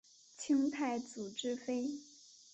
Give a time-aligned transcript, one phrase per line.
[0.35, 1.99] 清太祖之妃。